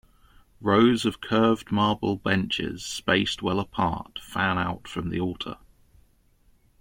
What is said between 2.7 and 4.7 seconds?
spaced well apart, fan